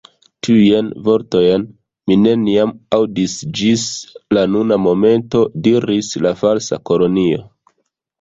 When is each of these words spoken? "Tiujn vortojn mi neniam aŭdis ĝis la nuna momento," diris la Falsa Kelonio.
"Tiujn 0.45 0.87
vortojn 1.07 1.65
mi 2.11 2.15
neniam 2.21 2.71
aŭdis 2.97 3.35
ĝis 3.59 3.83
la 4.39 4.47
nuna 4.55 4.79
momento," 4.87 5.43
diris 5.69 6.11
la 6.27 6.33
Falsa 6.41 6.81
Kelonio. 6.91 7.45